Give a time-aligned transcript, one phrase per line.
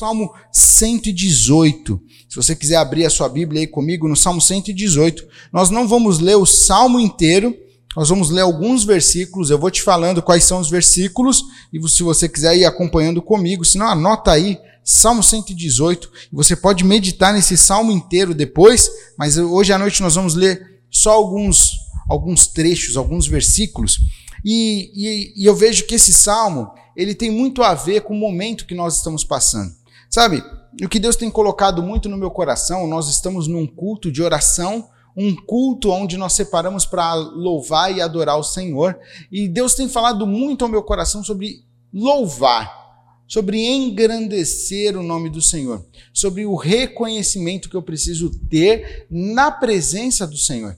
[0.00, 2.00] Salmo 118.
[2.26, 6.20] Se você quiser abrir a sua Bíblia aí comigo no Salmo 118, nós não vamos
[6.20, 7.54] ler o salmo inteiro,
[7.94, 9.50] nós vamos ler alguns versículos.
[9.50, 13.62] Eu vou te falando quais são os versículos e se você quiser ir acompanhando comigo,
[13.62, 19.70] senão anota aí Salmo 118, e você pode meditar nesse salmo inteiro depois, mas hoje
[19.70, 21.72] à noite nós vamos ler só alguns
[22.08, 23.98] alguns trechos, alguns versículos.
[24.42, 28.18] E, e, e eu vejo que esse salmo ele tem muito a ver com o
[28.18, 29.78] momento que nós estamos passando.
[30.10, 30.42] Sabe,
[30.82, 34.88] o que Deus tem colocado muito no meu coração, nós estamos num culto de oração,
[35.16, 38.98] um culto onde nós separamos para louvar e adorar o Senhor.
[39.30, 45.40] E Deus tem falado muito ao meu coração sobre louvar, sobre engrandecer o nome do
[45.40, 50.76] Senhor, sobre o reconhecimento que eu preciso ter na presença do Senhor.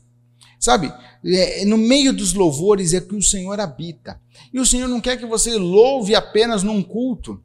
[0.59, 0.93] Sabe,
[1.25, 4.21] é, no meio dos louvores é que o Senhor habita.
[4.53, 7.43] E o Senhor não quer que você louve apenas num culto.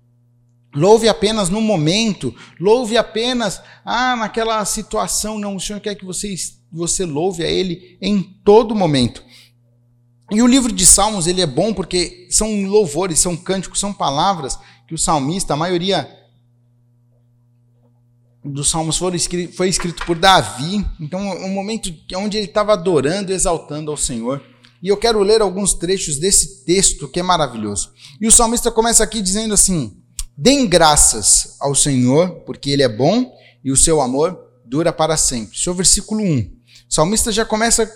[0.76, 5.40] Louve apenas no momento, louve apenas ah, naquela situação.
[5.40, 6.36] Não, o Senhor quer que você,
[6.72, 9.24] você louve a Ele em todo momento.
[10.30, 14.60] E o livro de Salmos ele é bom porque são louvores, são cânticos, são palavras
[14.88, 16.10] que o salmista, a maioria
[18.44, 20.86] dos salmos escrito, foi escrito por Davi.
[21.00, 24.42] Então, um momento onde ele estava adorando, exaltando ao Senhor.
[24.82, 27.92] E eu quero ler alguns trechos desse texto que é maravilhoso.
[28.22, 29.98] E o salmista começa aqui dizendo assim:
[30.38, 35.58] Deem graças ao Senhor, porque Ele é bom e o seu amor dura para sempre.
[35.58, 36.40] Esse é versículo 1.
[36.40, 37.90] O salmista já começa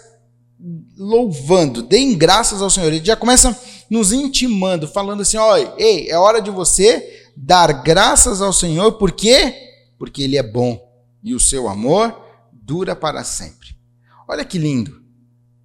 [0.98, 2.92] louvando, deem graças ao Senhor.
[2.92, 3.58] Ele já começa
[3.89, 9.11] nos intimando, falando assim: olha, ei, é hora de você dar graças ao Senhor, por
[9.11, 9.53] quê?
[9.98, 10.80] Porque Ele é bom
[11.23, 12.20] e o seu amor
[12.52, 13.76] dura para sempre.
[14.28, 15.00] Olha que lindo.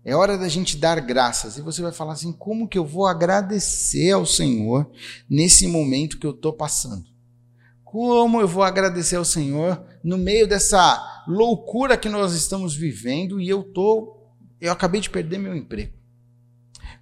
[0.06, 1.58] É hora da gente dar graças.
[1.58, 4.88] E você vai falar assim: como que eu vou agradecer ao Senhor
[5.28, 7.04] nesse momento que eu estou passando?
[7.82, 13.48] Como eu vou agradecer ao Senhor no meio dessa loucura que nós estamos vivendo e
[13.48, 14.16] eu tô,
[14.60, 15.95] eu acabei de perder meu emprego.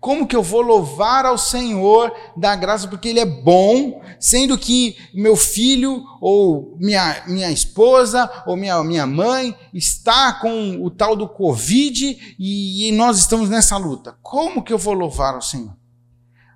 [0.04, 4.98] Como que eu vou louvar ao Senhor da graça porque Ele é bom, sendo que
[5.14, 11.26] meu filho ou minha, minha esposa ou minha, minha mãe está com o tal do
[11.26, 14.14] Covid e, e nós estamos nessa luta?
[14.20, 15.74] Como que eu vou louvar ao Senhor?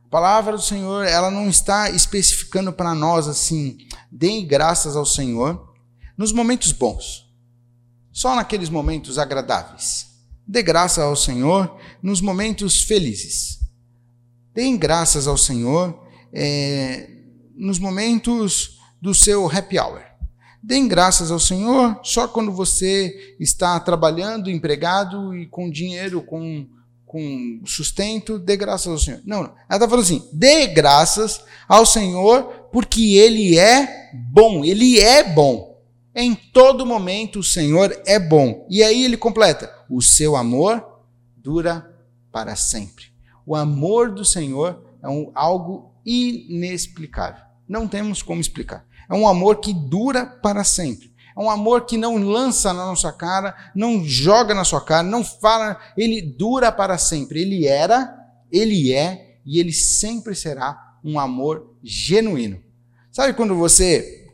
[0.05, 3.79] A palavra do Senhor, ela não está especificando para nós assim,
[4.13, 5.73] deem graças ao Senhor
[6.19, 7.27] nos momentos bons,
[8.13, 10.08] só naqueles momentos agradáveis.
[10.49, 13.59] Dê graça ao Senhor nos momentos felizes.
[14.55, 17.11] Deem graças ao Senhor é,
[17.55, 20.01] nos momentos do seu happy hour.
[20.63, 26.67] Deem graças ao Senhor só quando você está trabalhando, empregado e com dinheiro, com,
[27.05, 29.21] com sustento, dê graças ao Senhor.
[29.27, 29.51] Não, não.
[29.69, 34.65] Ela está falando assim: dê graças ao Senhor porque Ele é bom.
[34.65, 35.79] Ele é bom.
[36.15, 38.67] Em todo momento o Senhor é bom.
[38.69, 40.85] E aí ele completa: o seu amor
[41.37, 41.95] dura
[42.31, 43.07] para sempre.
[43.47, 47.43] O amor do Senhor é um, algo inexplicável.
[47.69, 48.85] Não temos como explicar.
[49.09, 51.13] É um amor que dura para sempre.
[51.37, 55.23] É um amor que não lança na nossa cara, não joga na sua cara, não
[55.23, 57.41] fala, ele dura para sempre.
[57.41, 58.13] Ele era,
[58.51, 62.61] ele é e ele sempre será um amor genuíno.
[63.11, 64.27] Sabe quando você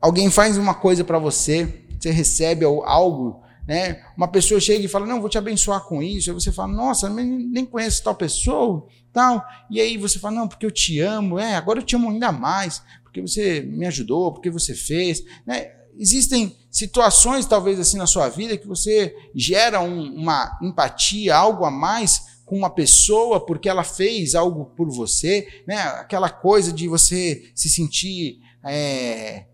[0.00, 4.02] alguém faz uma coisa para você, você recebe algo né?
[4.16, 6.28] Uma pessoa chega e fala, não, vou te abençoar com isso.
[6.28, 9.46] Aí você fala, nossa, nem conheço tal pessoa, tal.
[9.70, 11.38] E aí você fala, não, porque eu te amo.
[11.38, 15.22] É, agora eu te amo ainda mais, porque você me ajudou, porque você fez.
[15.46, 15.70] Né?
[15.96, 21.70] Existem situações, talvez assim, na sua vida que você gera um, uma empatia, algo a
[21.70, 25.76] mais com uma pessoa porque ela fez algo por você, né?
[25.76, 29.44] Aquela coisa de você se sentir é,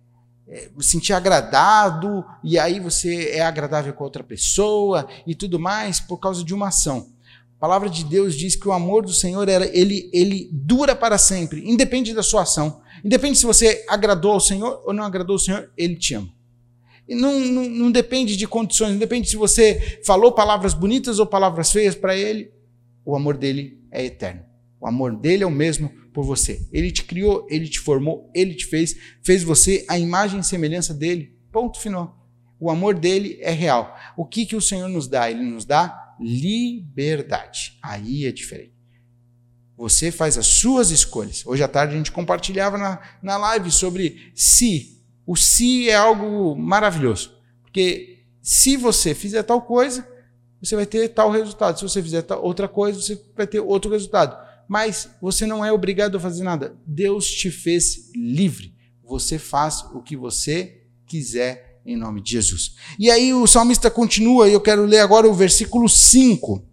[0.49, 6.19] é, sentir agradado, e aí você é agradável com outra pessoa e tudo mais por
[6.19, 7.09] causa de uma ação.
[7.57, 11.69] A palavra de Deus diz que o amor do Senhor ele, ele dura para sempre,
[11.69, 12.81] independe da sua ação.
[13.05, 16.29] Independe se você agradou ao Senhor ou não agradou ao Senhor, Ele te ama.
[17.09, 21.27] E não, não, não depende de condições, não depende se você falou palavras bonitas ou
[21.27, 22.51] palavras feias para Ele,
[23.05, 24.46] o amor dele é eterno.
[24.81, 26.67] O amor dele é o mesmo por você.
[26.73, 30.95] Ele te criou, ele te formou, ele te fez, fez você a imagem e semelhança
[30.95, 31.37] dele.
[31.53, 32.27] Ponto final.
[32.59, 33.95] O amor dele é real.
[34.17, 35.31] O que, que o Senhor nos dá?
[35.31, 37.79] Ele nos dá liberdade.
[37.83, 38.73] Aí é diferente.
[39.77, 41.45] Você faz as suas escolhas.
[41.47, 45.03] Hoje à tarde a gente compartilhava na, na live sobre se.
[45.27, 47.37] O se é algo maravilhoso.
[47.63, 50.07] Porque se você fizer tal coisa,
[50.63, 51.79] você vai ter tal resultado.
[51.79, 56.17] Se você fizer outra coisa, você vai ter outro resultado mas você não é obrigado
[56.17, 56.77] a fazer nada.
[56.87, 58.75] Deus te fez livre.
[59.05, 62.75] você faz o que você quiser em nome de Jesus.
[62.99, 66.65] E aí o salmista continua, e eu quero ler agora o versículo 5.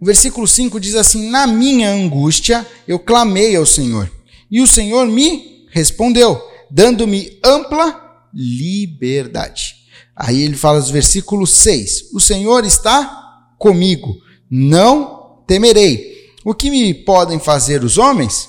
[0.00, 4.10] O versículo 5 diz assim: Na minha angústia eu clamei ao Senhor,
[4.50, 6.40] e o Senhor me respondeu,
[6.70, 9.76] dando-me ampla liberdade.
[10.14, 14.16] Aí ele fala no versículo 6: O Senhor está comigo,
[14.50, 16.09] não temerei.
[16.42, 18.48] O que me podem fazer os homens?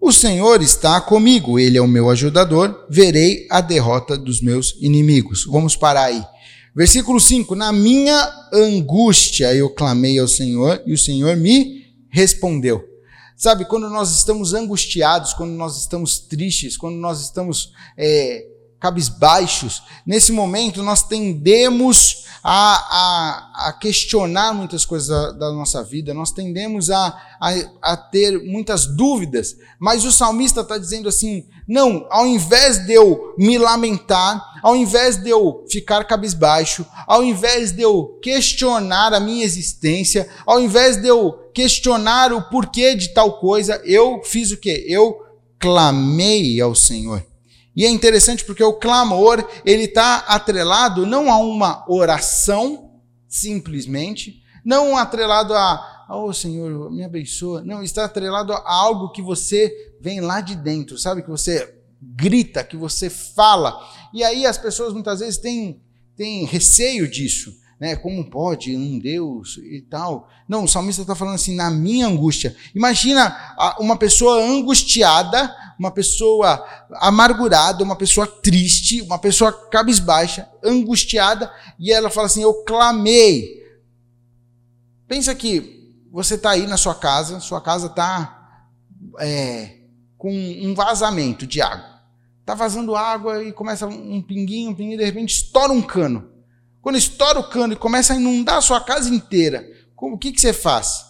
[0.00, 5.44] O Senhor está comigo, Ele é o meu ajudador, verei a derrota dos meus inimigos.
[5.44, 6.24] Vamos parar aí.
[6.74, 12.84] Versículo 5: Na minha angústia eu clamei ao Senhor e o Senhor me respondeu.
[13.36, 18.46] Sabe, quando nós estamos angustiados, quando nós estamos tristes, quando nós estamos é,
[18.80, 26.14] cabisbaixos, nesse momento nós tendemos a, a, a questionar muitas coisas da, da, nossa vida,
[26.14, 27.08] nós tendemos a,
[27.40, 32.92] a, a ter muitas dúvidas, mas o salmista está dizendo assim: não, ao invés de
[32.92, 39.18] eu me lamentar, ao invés de eu ficar cabisbaixo, ao invés de eu questionar a
[39.18, 44.56] minha existência, ao invés de eu questionar o porquê de tal coisa, eu fiz o
[44.56, 44.86] quê?
[44.88, 45.18] Eu
[45.58, 47.26] clamei ao Senhor.
[47.74, 52.87] E é interessante porque o clamor, ele está atrelado não a uma oração,
[53.28, 57.62] simplesmente, não atrelado a, oh Senhor, me abençoa.
[57.62, 61.22] Não, está atrelado a algo que você vem lá de dentro, sabe?
[61.22, 63.74] Que você grita, que você fala.
[64.12, 65.80] E aí as pessoas muitas vezes têm,
[66.16, 67.56] têm receio disso.
[67.78, 67.94] Né?
[67.94, 70.28] Como pode um Deus e tal?
[70.48, 72.56] Não, o salmista está falando assim, na minha angústia.
[72.74, 73.36] Imagina
[73.78, 82.10] uma pessoa angustiada uma pessoa amargurada, uma pessoa triste, uma pessoa cabisbaixa, angustiada, e ela
[82.10, 83.58] fala assim: Eu clamei.
[85.06, 88.62] Pensa que você está aí na sua casa, sua casa está
[89.20, 89.76] é,
[90.16, 91.98] com um vazamento de água.
[92.40, 96.30] Está vazando água e começa um pinguinho, um pinguinho, de repente estoura um cano.
[96.80, 99.66] Quando estoura o cano e começa a inundar a sua casa inteira,
[99.96, 101.07] o que, que você faz?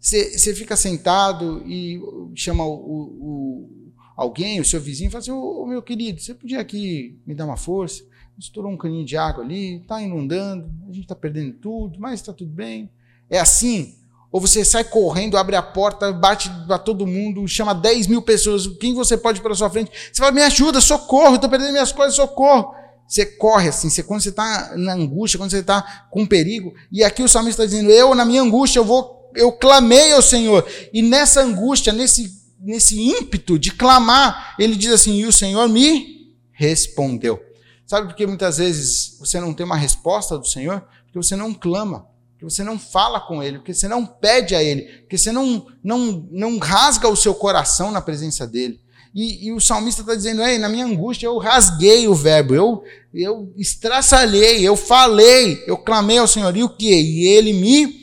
[0.00, 2.00] Você, fica sentado e
[2.34, 6.58] chama o, o, alguém, o seu vizinho, e fala assim: Ô meu querido, você podia
[6.58, 8.02] aqui me dar uma força?
[8.38, 12.32] Estourou um caninho de água ali, está inundando, a gente está perdendo tudo, mas está
[12.32, 12.90] tudo bem.
[13.28, 13.94] É assim?
[14.32, 18.66] Ou você sai correndo, abre a porta, bate para todo mundo, chama 10 mil pessoas,
[18.78, 19.90] quem você pode para sua frente?
[19.90, 22.74] Você fala, me ajuda, socorro, estou perdendo minhas coisas, socorro.
[23.06, 26.72] Você corre assim, você, quando você está na angústia, quando você está com perigo.
[26.92, 30.22] E aqui o salmista está dizendo: Eu, na minha angústia, eu vou eu clamei ao
[30.22, 30.66] Senhor.
[30.92, 36.34] E nessa angústia, nesse, nesse ímpeto de clamar, ele diz assim: e o Senhor me
[36.52, 37.40] respondeu.
[37.86, 40.84] Sabe por que muitas vezes você não tem uma resposta do Senhor?
[41.04, 44.62] Porque você não clama, porque você não fala com Ele, porque você não pede a
[44.62, 48.80] Ele, porque você não, não, não rasga o seu coração na presença dEle.
[49.14, 52.84] E, e, o salmista está dizendo: Ei, na minha angústia eu rasguei o verbo, eu,
[53.12, 56.56] eu estraçalhei, eu falei, eu clamei ao Senhor.
[56.56, 56.94] E o que?
[56.94, 57.99] E ele me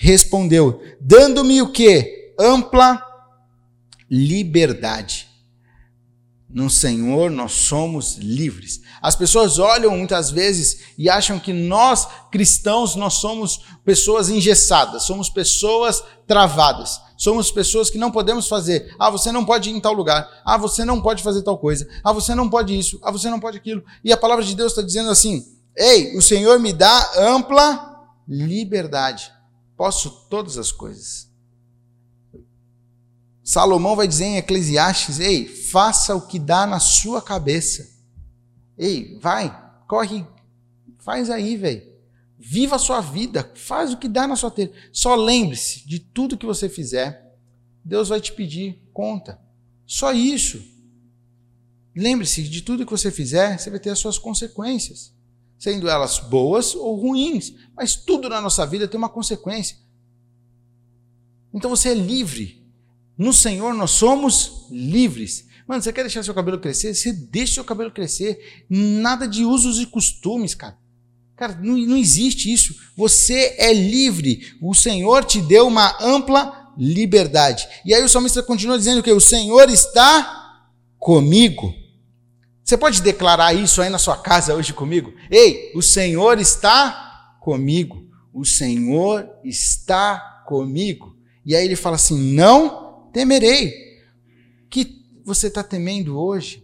[0.00, 2.32] respondeu, dando-me o que?
[2.38, 3.04] Ampla
[4.08, 5.26] liberdade.
[6.48, 8.80] No Senhor nós somos livres.
[9.02, 15.28] As pessoas olham muitas vezes e acham que nós cristãos nós somos pessoas engessadas, somos
[15.28, 17.00] pessoas travadas.
[17.18, 18.94] Somos pessoas que não podemos fazer.
[18.96, 20.40] Ah, você não pode ir em tal lugar.
[20.44, 21.88] Ah, você não pode fazer tal coisa.
[22.04, 23.00] Ah, você não pode isso.
[23.02, 23.82] Ah, você não pode aquilo.
[24.04, 25.44] E a palavra de Deus está dizendo assim:
[25.76, 29.32] Ei, o Senhor me dá ampla liberdade.
[29.78, 31.30] Posso todas as coisas.
[33.44, 37.88] Salomão vai dizer em Eclesiastes: Ei, faça o que dá na sua cabeça.
[38.76, 39.56] Ei, vai,
[39.86, 40.26] corre,
[40.98, 41.86] faz aí, velho.
[42.36, 44.72] Viva a sua vida, faz o que dá na sua telha.
[44.92, 47.36] Só lembre-se de tudo que você fizer,
[47.84, 49.40] Deus vai te pedir conta.
[49.86, 50.60] Só isso.
[51.94, 55.16] Lembre-se de tudo que você fizer, você vai ter as suas consequências
[55.58, 59.76] sendo elas boas ou ruins, mas tudo na nossa vida tem uma consequência.
[61.52, 62.64] Então você é livre.
[63.16, 65.46] No Senhor nós somos livres.
[65.66, 66.94] Mano, você quer deixar seu cabelo crescer?
[66.94, 68.64] Você deixa seu cabelo crescer.
[68.70, 70.78] Nada de usos e costumes, cara.
[71.36, 72.74] Cara, não, não existe isso.
[72.96, 74.56] Você é livre.
[74.62, 77.68] O Senhor te deu uma ampla liberdade.
[77.84, 81.74] E aí o salmista continua dizendo que o Senhor está comigo.
[82.68, 85.14] Você pode declarar isso aí na sua casa hoje comigo?
[85.30, 88.06] Ei, o Senhor está comigo.
[88.30, 91.16] O Senhor está comigo.
[91.46, 93.68] E aí ele fala assim: Não temerei.
[94.66, 96.62] O que você está temendo hoje?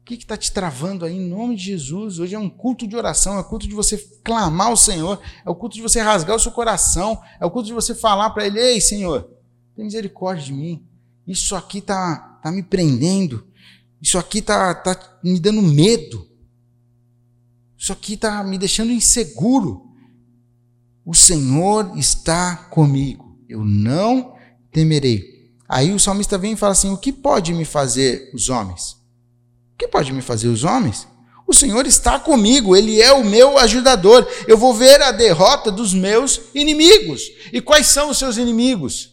[0.00, 2.18] O que está te travando aí em nome de Jesus?
[2.18, 5.50] Hoje é um culto de oração, é o culto de você clamar ao Senhor, é
[5.50, 8.46] o culto de você rasgar o seu coração, é o culto de você falar para
[8.46, 9.28] Ele: Ei, Senhor,
[9.76, 10.82] tem misericórdia de mim.
[11.26, 13.52] Isso aqui tá, tá me prendendo.
[14.02, 16.28] Isso aqui tá, tá me dando medo.
[17.78, 19.82] Isso aqui tá me deixando inseguro.
[21.06, 23.38] O Senhor está comigo.
[23.48, 24.34] Eu não
[24.72, 25.52] temerei.
[25.68, 28.92] Aí o salmista vem e fala assim: O que pode me fazer os homens?
[29.74, 31.06] O que pode me fazer os homens?
[31.46, 34.26] O Senhor está comigo, Ele é o meu ajudador.
[34.48, 37.22] Eu vou ver a derrota dos meus inimigos.
[37.52, 39.11] E quais são os seus inimigos?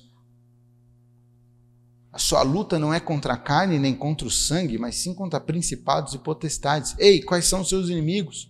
[2.19, 6.13] Sua luta não é contra a carne nem contra o sangue, mas sim contra principados
[6.13, 6.93] e potestades.
[6.99, 8.49] Ei, quais são os seus inimigos?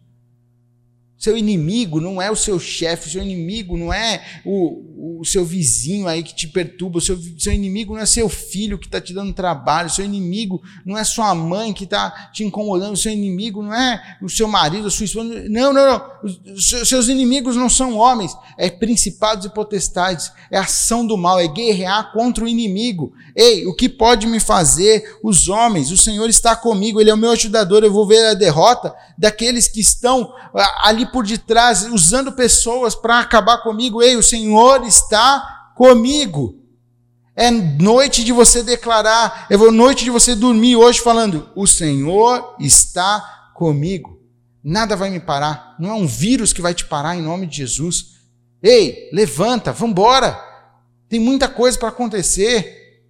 [1.19, 6.07] Seu inimigo não é o seu chefe, seu inimigo não é o, o seu vizinho
[6.07, 9.33] aí que te perturba, seu, seu inimigo não é seu filho que está te dando
[9.33, 14.17] trabalho, seu inimigo não é sua mãe que está te incomodando, seu inimigo não é
[14.21, 15.43] o seu marido, a sua esposa.
[15.49, 16.01] Não, não, não.
[16.23, 21.49] Os seus inimigos não são homens, é principados e potestades, é ação do mal, é
[21.49, 23.11] guerrear contra o inimigo.
[23.35, 25.91] Ei, o que pode me fazer os homens?
[25.91, 29.67] O Senhor está comigo, Ele é o meu ajudador, eu vou ver a derrota daqueles
[29.67, 34.01] que estão ah, ali por detrás, usando pessoas para acabar comigo.
[34.01, 36.55] Ei, o Senhor está comigo.
[37.35, 43.51] É noite de você declarar, é noite de você dormir hoje falando: O Senhor está
[43.53, 44.19] comigo.
[44.63, 45.75] Nada vai me parar.
[45.79, 48.19] Não é um vírus que vai te parar em nome de Jesus.
[48.61, 50.37] Ei, levanta, vamos embora.
[51.07, 53.01] Tem muita coisa para acontecer.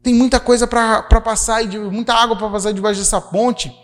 [0.00, 3.76] Tem muita coisa para passar, muita água para passar debaixo dessa ponte.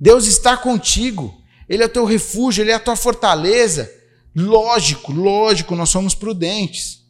[0.00, 1.41] Deus está contigo.
[1.72, 3.90] Ele é o teu refúgio, ele é a tua fortaleza.
[4.36, 7.02] Lógico, lógico, nós somos prudentes.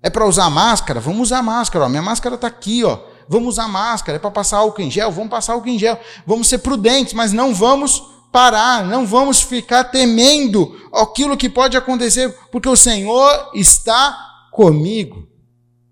[0.00, 1.00] É para usar máscara?
[1.00, 1.86] Vamos usar máscara.
[1.86, 1.88] Ó.
[1.88, 3.00] Minha máscara está aqui, ó.
[3.28, 4.14] Vamos usar máscara.
[4.14, 5.10] É para passar álcool em gel?
[5.10, 5.98] Vamos passar álcool em gel.
[6.24, 12.32] Vamos ser prudentes, mas não vamos parar, não vamos ficar temendo aquilo que pode acontecer,
[12.52, 14.16] porque o Senhor está
[14.52, 15.26] comigo.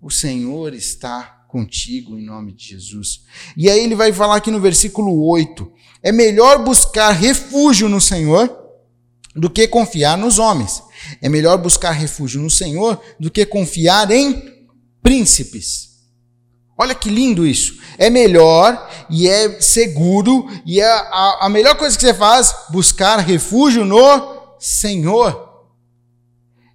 [0.01, 3.21] O Senhor está contigo em nome de Jesus.
[3.55, 5.71] E aí ele vai falar aqui no versículo 8:
[6.03, 8.53] é melhor buscar refúgio no Senhor
[9.33, 10.83] do que confiar nos homens.
[11.21, 14.67] É melhor buscar refúgio no Senhor do que confiar em
[15.01, 15.95] príncipes.
[16.77, 17.79] Olha que lindo isso.
[17.97, 23.19] É melhor e é seguro e é a, a melhor coisa que você faz buscar
[23.19, 25.41] refúgio no Senhor.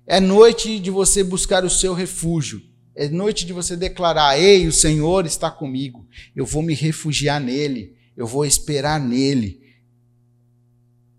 [0.06, 2.69] É noite de você buscar o seu refúgio.
[3.00, 6.06] É noite de você declarar: Ei, o Senhor está comigo.
[6.36, 9.58] Eu vou me refugiar nele eu vou esperar nele.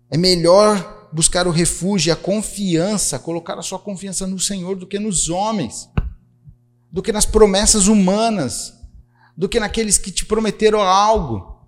[0.08, 5.00] É melhor buscar o refúgio, a confiança, colocar a sua confiança no Senhor do que
[5.00, 5.90] nos homens,
[6.92, 8.72] do que nas promessas humanas,
[9.36, 11.60] do que naqueles que te prometeram algo.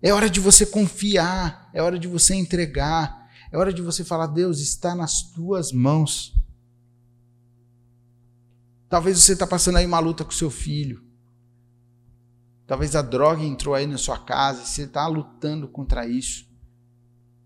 [0.00, 4.28] É hora de você confiar, é hora de você entregar, é hora de você falar:
[4.28, 6.32] Deus está nas tuas mãos.
[8.92, 11.02] Talvez você está passando aí uma luta com seu filho.
[12.66, 16.46] Talvez a droga entrou aí na sua casa e você está lutando contra isso.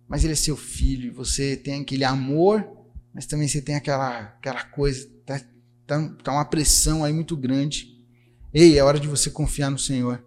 [0.09, 2.69] Mas ele é seu filho você tem aquele amor,
[3.15, 5.41] mas também você tem aquela, aquela coisa, tá,
[5.87, 7.97] tá, tá uma pressão aí muito grande.
[8.53, 10.27] Ei, é hora de você confiar no Senhor.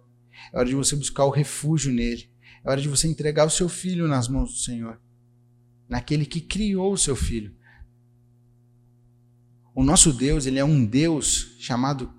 [0.50, 2.30] É hora de você buscar o refúgio nele.
[2.64, 4.98] É hora de você entregar o seu filho nas mãos do Senhor.
[5.86, 7.54] Naquele que criou o seu filho.
[9.80, 12.12] O nosso Deus, ele é um Deus chamado,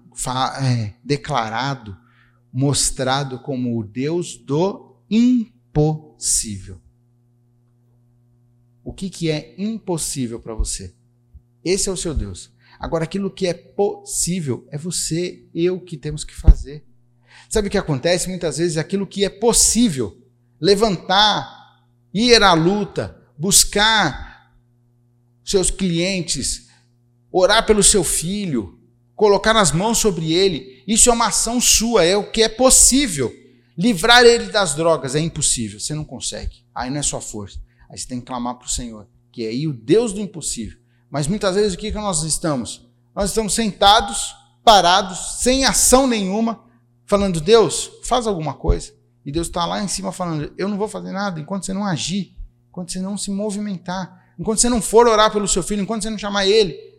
[0.64, 1.96] é, declarado
[2.52, 6.82] mostrado como o Deus do impossível.
[8.84, 10.96] O que, que é impossível para você?
[11.64, 12.52] Esse é o seu Deus.
[12.80, 16.84] Agora, aquilo que é possível é você, eu que temos que fazer.
[17.48, 18.28] Sabe o que acontece?
[18.28, 20.20] Muitas vezes aquilo que é possível,
[20.60, 24.52] levantar, ir à luta, buscar
[25.46, 26.71] seus clientes,
[27.32, 28.80] orar pelo seu filho,
[29.16, 33.34] colocar as mãos sobre ele, isso é uma ação sua, é o que é possível.
[33.78, 36.66] Livrar ele das drogas é impossível, você não consegue.
[36.74, 37.60] Aí não é sua força.
[37.90, 40.78] Aí você tem que clamar para o Senhor, que é aí o Deus do impossível.
[41.10, 42.88] Mas muitas vezes o que, que nós estamos?
[43.16, 44.34] Nós estamos sentados,
[44.64, 46.64] parados, sem ação nenhuma,
[47.06, 48.94] falando, Deus, faz alguma coisa.
[49.26, 51.86] E Deus está lá em cima falando, eu não vou fazer nada enquanto você não
[51.86, 52.36] agir,
[52.70, 56.10] enquanto você não se movimentar, enquanto você não for orar pelo seu filho, enquanto você
[56.10, 56.91] não chamar ele,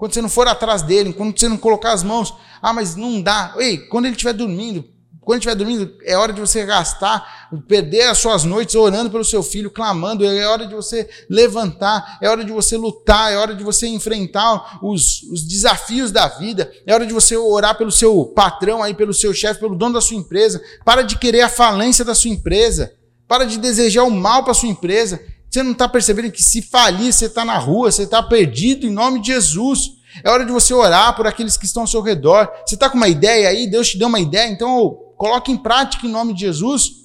[0.00, 3.20] quando você não for atrás dele, quando você não colocar as mãos, ah, mas não
[3.20, 3.52] dá.
[3.58, 4.82] Ei, quando ele estiver dormindo,
[5.20, 9.42] quando estiver dormindo, é hora de você gastar, perder as suas noites orando pelo seu
[9.42, 13.62] filho, clamando, é hora de você levantar, é hora de você lutar, é hora de
[13.62, 18.82] você enfrentar os, os desafios da vida, é hora de você orar pelo seu patrão
[18.82, 20.62] aí, pelo seu chefe, pelo dono da sua empresa.
[20.82, 22.90] Para de querer a falência da sua empresa.
[23.28, 25.20] Para de desejar o mal para sua empresa.
[25.50, 28.90] Você não está percebendo que se falir, você está na rua, você está perdido em
[28.90, 29.92] nome de Jesus.
[30.22, 32.48] É hora de você orar por aqueles que estão ao seu redor.
[32.64, 36.06] Você está com uma ideia aí, Deus te deu uma ideia, então coloque em prática
[36.06, 37.00] em nome de Jesus.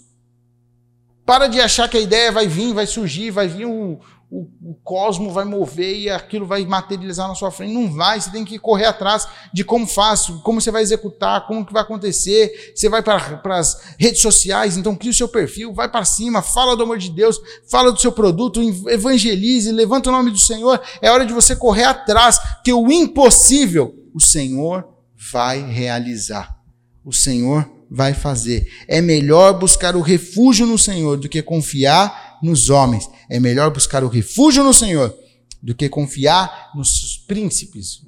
[1.25, 3.99] Para de achar que a ideia vai vir, vai surgir, vai vir o,
[4.29, 7.74] o, o cosmo vai mover e aquilo vai materializar na sua frente.
[7.74, 11.65] Não vai, você tem que correr atrás de como faz, como você vai executar, como
[11.65, 12.74] que vai acontecer.
[12.75, 16.75] Você vai para as redes sociais, então cria o seu perfil, vai para cima, fala
[16.75, 17.39] do amor de Deus,
[17.70, 20.82] fala do seu produto, evangelize, levanta o nome do Senhor.
[21.01, 24.88] É hora de você correr atrás, que o impossível o Senhor
[25.32, 26.55] vai realizar.
[27.03, 28.67] O Senhor vai fazer.
[28.88, 33.09] É melhor buscar o refúgio no Senhor do que confiar nos homens.
[33.29, 35.13] É melhor buscar o refúgio no Senhor
[35.61, 38.01] do que confiar nos príncipes,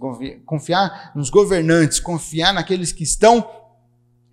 [0.45, 3.45] confiar nos governantes, confiar naqueles que estão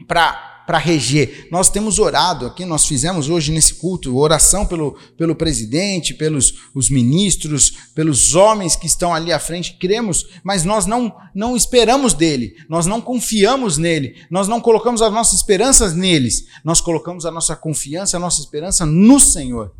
[0.06, 1.48] para para reger.
[1.50, 6.88] Nós temos orado aqui, nós fizemos hoje nesse culto oração pelo, pelo presidente, pelos os
[6.88, 12.54] ministros, pelos homens que estão ali à frente, cremos, mas nós não, não esperamos dele,
[12.68, 17.54] nós não confiamos nele, nós não colocamos as nossas esperanças neles, nós colocamos a nossa
[17.54, 19.72] confiança, a nossa esperança no Senhor.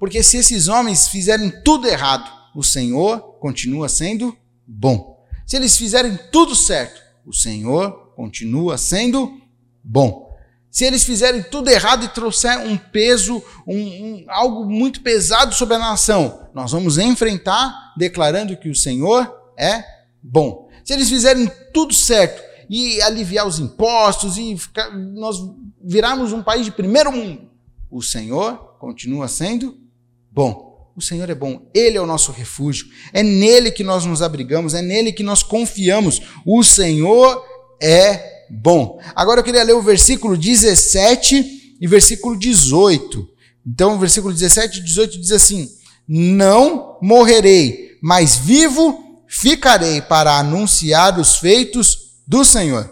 [0.00, 4.34] Porque se esses homens fizerem tudo errado, o Senhor continua sendo
[4.66, 5.22] bom.
[5.46, 9.38] Se eles fizerem tudo certo, o Senhor continua sendo
[9.84, 10.34] bom.
[10.70, 15.74] Se eles fizerem tudo errado e trouxer um peso, um, um, algo muito pesado sobre
[15.74, 19.84] a nação, nós vamos enfrentar declarando que o Senhor é
[20.22, 20.70] bom.
[20.82, 25.36] Se eles fizerem tudo certo e aliviar os impostos e ficar, nós
[25.82, 27.50] virarmos um país de primeiro mundo,
[27.90, 29.89] o Senhor continua sendo
[30.30, 30.70] bom.
[30.96, 34.74] O Senhor é bom, Ele é o nosso refúgio, é nele que nós nos abrigamos,
[34.74, 36.20] é nele que nós confiamos.
[36.44, 37.42] O Senhor
[37.80, 39.00] é bom.
[39.14, 43.26] Agora eu queria ler o versículo 17 e versículo 18.
[43.66, 45.70] Então, o versículo 17 e 18 diz assim:
[46.06, 52.90] Não morrerei, mas vivo ficarei para anunciar os feitos do Senhor.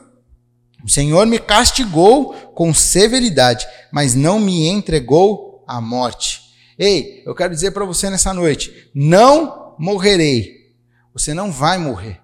[0.85, 6.48] O Senhor me castigou com severidade, mas não me entregou à morte.
[6.79, 10.59] Ei, eu quero dizer para você nessa noite: não morrerei.
[11.13, 12.21] Você não vai morrer.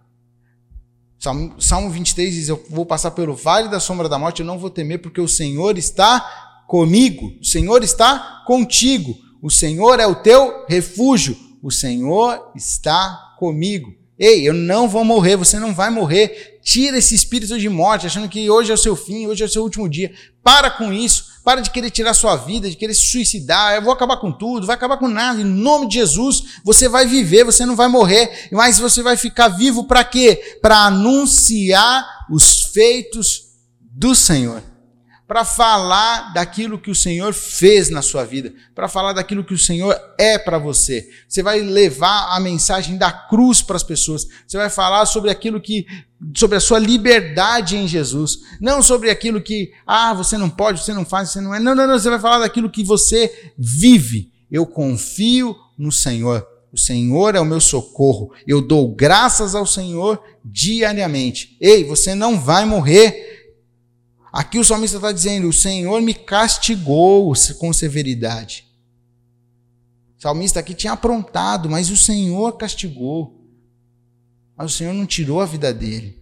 [1.18, 4.58] Salmo, Salmo 23 diz: Eu vou passar pelo vale da sombra da morte, eu não
[4.58, 10.14] vou temer, porque o Senhor está comigo, o Senhor está contigo, o Senhor é o
[10.14, 13.92] teu refúgio, o Senhor está comigo.
[14.16, 16.60] Ei, eu não vou morrer, você não vai morrer.
[16.62, 19.48] Tira esse espírito de morte, achando que hoje é o seu fim, hoje é o
[19.48, 20.12] seu último dia.
[20.42, 21.33] Para com isso.
[21.44, 23.74] Para de querer tirar sua vida, de querer se suicidar.
[23.74, 25.40] Eu vou acabar com tudo, vai acabar com nada.
[25.40, 29.48] Em nome de Jesus, você vai viver, você não vai morrer, mas você vai ficar
[29.48, 30.58] vivo para quê?
[30.62, 33.42] Para anunciar os feitos
[33.80, 34.73] do Senhor
[35.26, 39.58] para falar daquilo que o Senhor fez na sua vida, para falar daquilo que o
[39.58, 41.08] Senhor é para você.
[41.26, 44.26] Você vai levar a mensagem da cruz para as pessoas.
[44.46, 45.86] Você vai falar sobre aquilo que
[46.34, 50.94] sobre a sua liberdade em Jesus, não sobre aquilo que ah, você não pode, você
[50.94, 51.60] não faz, você não é.
[51.60, 54.30] Não, não, não, você vai falar daquilo que você vive.
[54.50, 56.46] Eu confio no Senhor.
[56.72, 58.32] O Senhor é o meu socorro.
[58.46, 61.56] Eu dou graças ao Senhor diariamente.
[61.60, 63.33] Ei, você não vai morrer
[64.34, 68.66] Aqui o salmista está dizendo: O Senhor me castigou com severidade.
[70.18, 73.40] O salmista aqui tinha aprontado, mas o Senhor castigou.
[74.56, 76.20] Mas o Senhor não tirou a vida dele.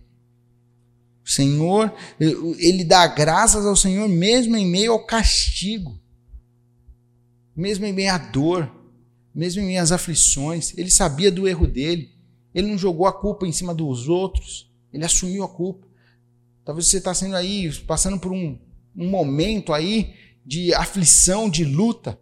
[1.25, 5.99] O Senhor, ele dá graças ao Senhor mesmo em meio ao castigo,
[7.57, 8.71] mesmo em meio à dor,
[9.35, 10.77] mesmo em meio às aflições.
[10.77, 12.11] Ele sabia do erro dele.
[12.55, 14.71] Ele não jogou a culpa em cima dos outros.
[14.93, 15.92] Ele assumiu a culpa.
[16.65, 18.59] Talvez você está sendo aí, passando por um,
[18.97, 22.19] um momento aí de aflição, de luta.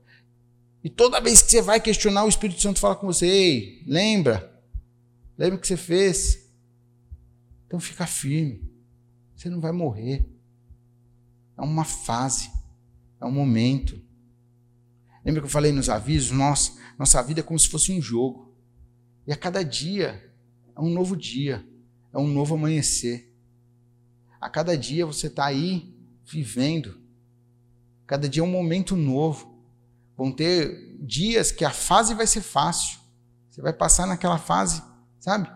[0.82, 4.50] E toda vez que você vai questionar, o Espírito Santo fala com você: Ei, lembra?
[5.36, 6.50] Lembra o que você fez?
[7.66, 8.68] Então fica firme.
[9.36, 10.26] Você não vai morrer.
[11.56, 12.50] É uma fase.
[13.20, 14.00] É um momento.
[15.24, 16.30] Lembra que eu falei nos avisos?
[16.30, 18.54] Nossa, nossa vida é como se fosse um jogo.
[19.26, 20.32] E a cada dia
[20.74, 21.66] é um novo dia.
[22.12, 23.29] É um novo amanhecer.
[24.40, 26.98] A cada dia você está aí vivendo.
[28.06, 29.62] Cada dia é um momento novo.
[30.16, 32.98] Vão ter dias que a fase vai ser fácil.
[33.50, 34.82] Você vai passar naquela fase,
[35.18, 35.50] sabe?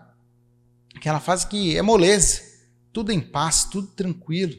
[0.95, 2.41] Aquela fase que é moleza.
[2.93, 4.55] Tudo em paz, tudo tranquilo.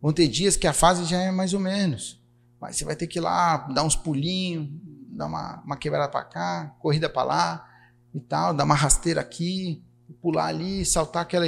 [0.00, 2.20] Vão ter dias que a fase já é mais ou menos.
[2.60, 4.68] Mas você vai ter que ir lá, dar uns pulinhos,
[5.10, 7.68] dar uma, uma quebrada para cá, corrida para lá
[8.14, 9.82] e tal, dar uma rasteira aqui,
[10.20, 11.46] pular ali, saltar aquela.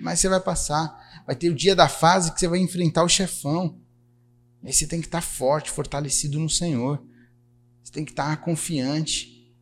[0.00, 1.01] Mas você vai passar.
[1.26, 3.78] Vai ter o dia da fase que você vai enfrentar o chefão.
[4.64, 7.02] Aí você tem que estar forte, fortalecido no Senhor.
[7.82, 9.52] Você tem que estar confiante.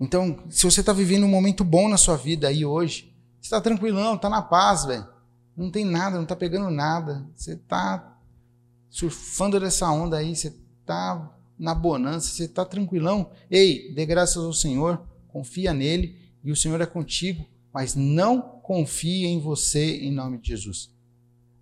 [0.00, 3.60] Então, se você está vivendo um momento bom na sua vida aí hoje, Você está
[3.60, 5.06] tranquilão, está na paz, velho.
[5.56, 7.26] Não tem nada, não está pegando nada.
[7.34, 8.18] Você está
[8.90, 13.30] surfando dessa onda aí, você está na bonança, você está tranquilão.
[13.50, 19.24] Ei, dê graças ao Senhor, confia nele e o Senhor é contigo, mas não confie
[19.24, 20.90] em você em nome de Jesus.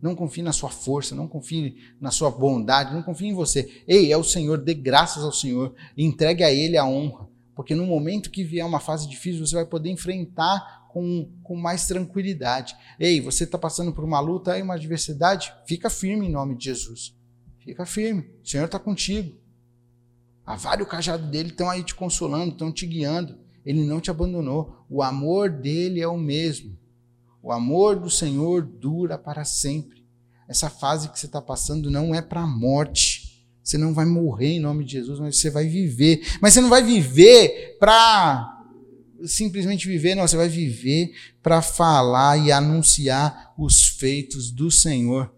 [0.02, 3.84] Não confie na sua força, não confie na sua bondade, não confie em você.
[3.86, 7.86] Ei, é o Senhor, dê graças ao Senhor, entregue a Ele a honra, porque no
[7.86, 12.74] momento que vier uma fase difícil, você vai poder enfrentar com, com mais tranquilidade.
[12.98, 15.54] Ei, você está passando por uma luta e uma adversidade?
[15.64, 17.14] Fica firme em nome de Jesus.
[17.60, 19.32] Fica firme, o Senhor está contigo.
[20.44, 23.38] A vara e o cajado dele estão aí te consolando, estão te guiando.
[23.64, 24.84] Ele não te abandonou.
[24.90, 26.76] O amor dele é o mesmo.
[27.46, 30.04] O amor do Senhor dura para sempre.
[30.48, 33.46] Essa fase que você está passando não é para a morte.
[33.62, 36.26] Você não vai morrer em nome de Jesus, mas você vai viver.
[36.42, 38.52] Mas você não vai viver para
[39.24, 40.26] simplesmente viver, não.
[40.26, 45.32] Você vai viver para falar e anunciar os feitos do Senhor.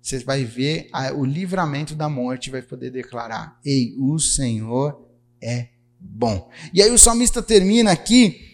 [0.00, 5.06] Você vai ver o livramento da morte e vai poder declarar: Ei, o Senhor
[5.42, 5.68] é
[6.00, 6.50] bom.
[6.72, 8.49] E aí o salmista termina aqui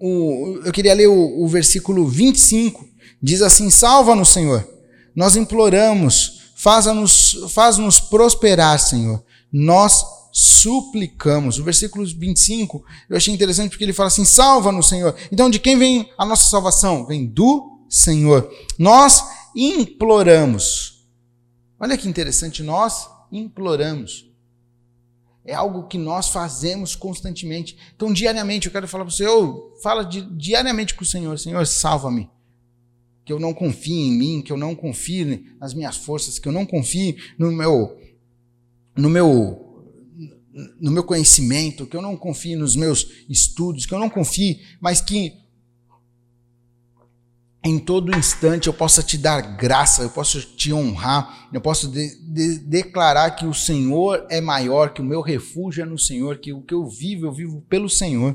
[0.00, 2.88] o, eu queria ler o, o versículo 25.
[3.22, 4.66] Diz assim: Salva-nos, Senhor.
[5.14, 9.22] Nós imploramos, faz-nos faz -nos prosperar, Senhor.
[9.52, 11.58] Nós suplicamos.
[11.58, 15.14] O versículo 25 eu achei interessante porque ele fala assim: Salva-nos, Senhor.
[15.30, 17.04] Então, de quem vem a nossa salvação?
[17.04, 18.50] Vem do Senhor.
[18.78, 19.22] Nós
[19.54, 21.04] imploramos.
[21.78, 24.29] Olha que interessante, nós imploramos.
[25.44, 27.76] É algo que nós fazemos constantemente.
[27.94, 31.66] Então, diariamente, eu quero falar para você, oh, fala di diariamente com o Senhor, Senhor,
[31.66, 32.30] salva-me.
[33.24, 36.52] Que eu não confie em mim, que eu não confie nas minhas forças, que eu
[36.52, 37.98] não confie no meu,
[38.96, 39.66] no meu
[40.80, 45.00] no meu conhecimento, que eu não confie nos meus estudos, que eu não confie, mas
[45.00, 45.39] que
[47.62, 52.16] em todo instante eu possa te dar graça, eu posso te honrar, eu posso de,
[52.22, 56.52] de, declarar que o Senhor é maior, que o meu refúgio é no Senhor, que
[56.52, 58.34] o que eu vivo, eu vivo pelo Senhor.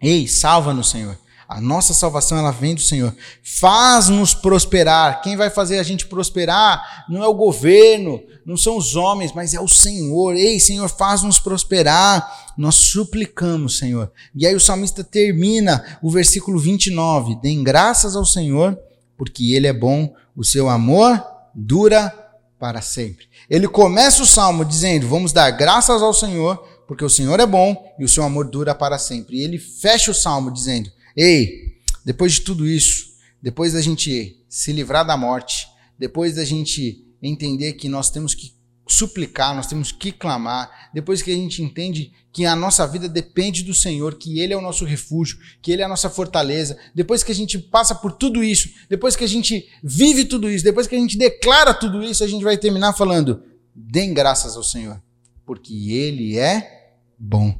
[0.00, 1.18] Ei, salva-nos, Senhor.
[1.48, 3.14] A nossa salvação ela vem do Senhor.
[3.42, 5.22] Faz-nos prosperar.
[5.22, 9.54] Quem vai fazer a gente prosperar não é o governo, não são os homens, mas
[9.54, 10.34] é o Senhor.
[10.34, 12.52] Ei, Senhor, faz-nos prosperar.
[12.58, 14.10] Nós suplicamos, Senhor.
[14.34, 17.36] E aí o salmista termina o versículo 29.
[17.36, 18.76] Deem graças ao Senhor,
[19.16, 22.12] porque ele é bom, o seu amor dura
[22.58, 23.26] para sempre.
[23.48, 26.56] Ele começa o salmo dizendo: "Vamos dar graças ao Senhor,
[26.88, 29.36] porque o Senhor é bom e o seu amor dura para sempre".
[29.36, 34.72] E ele fecha o salmo dizendo: Ei, depois de tudo isso, depois da gente se
[34.72, 35.66] livrar da morte,
[35.98, 38.54] depois da gente entender que nós temos que
[38.88, 43.64] suplicar, nós temos que clamar, depois que a gente entende que a nossa vida depende
[43.64, 47.22] do Senhor, que Ele é o nosso refúgio, que Ele é a nossa fortaleza, depois
[47.22, 50.86] que a gente passa por tudo isso, depois que a gente vive tudo isso, depois
[50.86, 53.42] que a gente declara tudo isso, a gente vai terminar falando:
[53.74, 55.02] deem graças ao Senhor,
[55.44, 57.58] porque Ele é bom.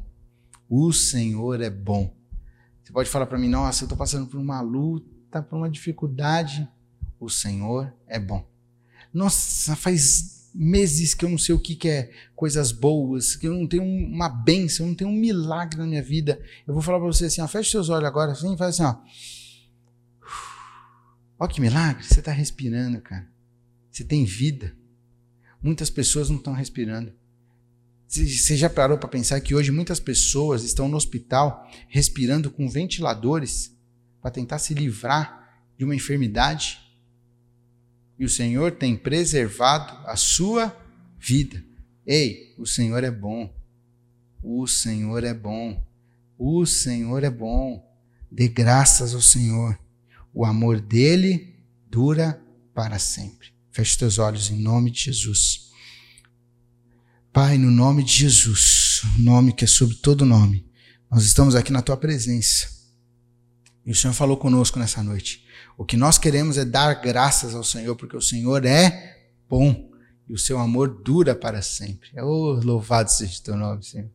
[0.69, 2.16] O Senhor é bom.
[2.97, 6.67] Pode falar para mim, nossa, eu estou passando por uma luta, por uma dificuldade.
[7.19, 8.43] O Senhor é bom.
[9.13, 13.53] Nossa, faz meses que eu não sei o que, que é coisas boas, que eu
[13.53, 16.43] não tenho uma bênção, eu não tenho um milagre na minha vida.
[16.65, 18.97] Eu vou falar para você assim, ó, feche seus olhos agora, assim, faz assim, ó.
[21.37, 23.29] Olha que milagre, você está respirando, cara.
[23.91, 24.75] Você tem vida.
[25.61, 27.13] Muitas pessoas não estão respirando.
[28.07, 33.75] Você já parou para pensar que hoje muitas pessoas estão no hospital respirando com ventiladores
[34.21, 36.79] para tentar se livrar de uma enfermidade?
[38.17, 40.75] E o Senhor tem preservado a sua
[41.19, 41.63] vida.
[42.05, 43.53] Ei, o Senhor é bom.
[44.41, 45.85] O Senhor é bom.
[46.37, 47.85] O Senhor é bom.
[48.31, 49.77] Dê graças ao Senhor.
[50.33, 51.55] O amor dele
[51.89, 52.41] dura
[52.73, 53.49] para sempre.
[53.69, 55.66] Feche teus olhos em nome de Jesus.
[57.37, 60.65] Pai, no nome de Jesus, nome que é sobre todo nome,
[61.07, 62.67] nós estamos aqui na tua presença.
[63.85, 65.45] E o Senhor falou conosco nessa noite.
[65.77, 69.87] O que nós queremos é dar graças ao Senhor, porque o Senhor é bom
[70.27, 72.09] e o seu amor dura para sempre.
[72.19, 74.09] Oh, louvado seja o teu nome, Senhor.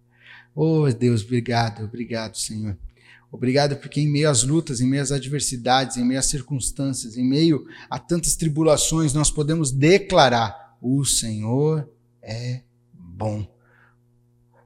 [0.52, 2.76] Oh, Deus, obrigado, obrigado, Senhor.
[3.30, 7.24] Obrigado porque em meio às lutas, em meio às adversidades, em meio às circunstâncias, em
[7.24, 11.88] meio a tantas tribulações, nós podemos declarar: o Senhor
[12.20, 12.62] é
[13.12, 13.46] bom.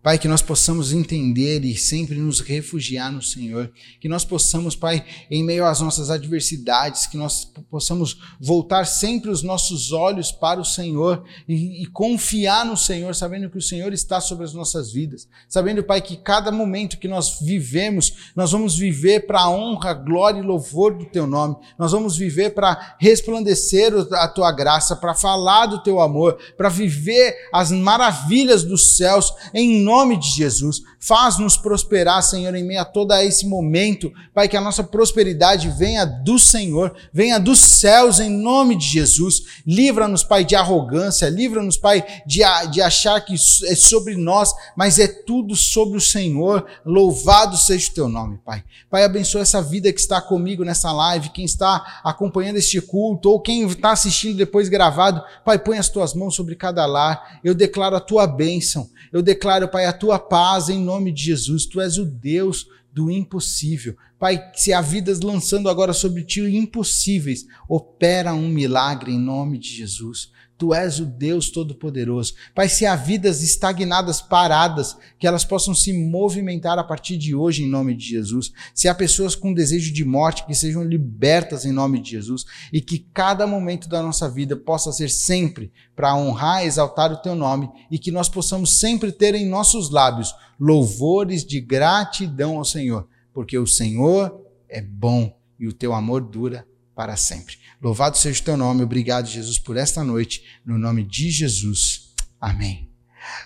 [0.06, 3.72] Pai, que nós possamos entender e sempre nos refugiar no Senhor.
[4.00, 9.42] Que nós possamos, Pai, em meio às nossas adversidades, que nós possamos voltar sempre os
[9.42, 14.20] nossos olhos para o Senhor e, e confiar no Senhor, sabendo que o Senhor está
[14.20, 15.26] sobre as nossas vidas.
[15.48, 20.38] Sabendo, Pai, que cada momento que nós vivemos, nós vamos viver para a honra, glória
[20.38, 21.56] e louvor do Teu nome.
[21.76, 27.34] Nós vamos viver para resplandecer a Tua graça, para falar do Teu amor, para viver
[27.52, 30.82] as maravilhas dos céus em nome nome de Jesus.
[31.06, 34.12] Faz-nos prosperar, Senhor, em meio a todo esse momento.
[34.34, 39.62] Pai, que a nossa prosperidade venha do Senhor, venha dos céus, em nome de Jesus.
[39.64, 42.40] Livra-nos, Pai, de arrogância, livra-nos, Pai, de,
[42.72, 46.66] de achar que é sobre nós, mas é tudo sobre o Senhor.
[46.84, 48.64] Louvado seja o teu nome, Pai.
[48.90, 53.40] Pai, abençoa essa vida que está comigo nessa live, quem está acompanhando este culto, ou
[53.40, 55.22] quem está assistindo depois gravado.
[55.44, 57.38] Pai, põe as tuas mãos sobre cada lar.
[57.44, 58.90] Eu declaro a tua bênção.
[59.12, 61.66] Eu declaro, Pai, a tua paz em nome de Jesus.
[61.66, 63.96] Tu és o Deus do impossível.
[64.18, 69.68] Pai, se há vidas lançando agora sobre ti impossíveis, opera um milagre em nome de
[69.68, 70.32] Jesus.
[70.58, 72.34] Tu és o Deus Todo-Poderoso.
[72.54, 77.64] Pai, se há vidas estagnadas, paradas, que elas possam se movimentar a partir de hoje
[77.64, 78.52] em nome de Jesus.
[78.74, 82.46] Se há pessoas com desejo de morte, que sejam libertas em nome de Jesus.
[82.72, 87.18] E que cada momento da nossa vida possa ser sempre para honrar e exaltar o
[87.18, 87.68] Teu nome.
[87.90, 93.06] E que nós possamos sempre ter em nossos lábios louvores de gratidão ao Senhor.
[93.34, 94.40] Porque o Senhor
[94.70, 96.66] é bom e o Teu amor dura
[96.96, 97.58] para sempre.
[97.80, 98.82] Louvado seja o teu nome.
[98.82, 100.42] Obrigado, Jesus, por esta noite.
[100.64, 102.14] No nome de Jesus.
[102.40, 102.88] Amém.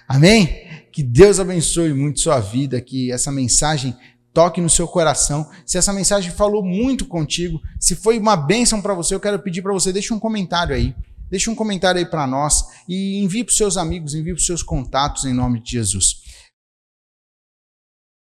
[0.07, 0.87] Amém?
[0.93, 3.97] Que Deus abençoe muito sua vida, que essa mensagem
[4.33, 5.51] toque no seu coração.
[5.67, 9.63] Se essa mensagem falou muito contigo, se foi uma bênção para você, eu quero pedir
[9.63, 10.95] para você, deixe um comentário aí.
[11.29, 14.47] Deixe um comentário aí para nós e envie para os seus amigos, envie para os
[14.47, 16.23] seus contatos em nome de Jesus.